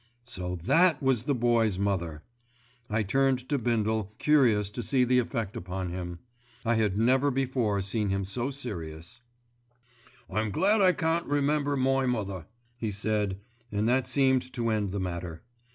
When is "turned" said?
3.03-3.47